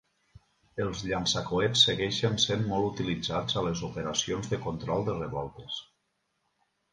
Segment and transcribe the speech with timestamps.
[0.85, 5.79] Els llançacoets segueixen sent molt utilitzats a les operacions de control de revoltes.